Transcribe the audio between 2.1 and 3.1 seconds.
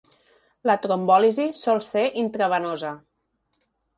intravenosa.